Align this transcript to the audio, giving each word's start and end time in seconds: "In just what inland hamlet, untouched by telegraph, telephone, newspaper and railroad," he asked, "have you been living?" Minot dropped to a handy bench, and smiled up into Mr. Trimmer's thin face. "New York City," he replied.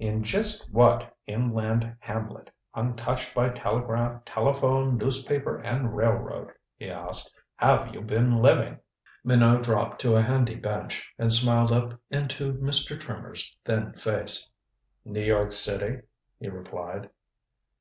"In 0.00 0.24
just 0.24 0.68
what 0.74 1.16
inland 1.28 1.94
hamlet, 2.00 2.50
untouched 2.74 3.32
by 3.32 3.50
telegraph, 3.50 4.24
telephone, 4.24 4.96
newspaper 4.96 5.58
and 5.60 5.94
railroad," 5.96 6.50
he 6.74 6.90
asked, 6.90 7.38
"have 7.54 7.94
you 7.94 8.00
been 8.00 8.36
living?" 8.38 8.80
Minot 9.22 9.62
dropped 9.62 10.00
to 10.00 10.16
a 10.16 10.20
handy 10.22 10.56
bench, 10.56 11.08
and 11.16 11.32
smiled 11.32 11.70
up 11.70 11.96
into 12.10 12.54
Mr. 12.54 12.98
Trimmer's 12.98 13.56
thin 13.64 13.92
face. 13.92 14.48
"New 15.04 15.22
York 15.22 15.52
City," 15.52 16.00
he 16.40 16.48
replied. 16.48 17.08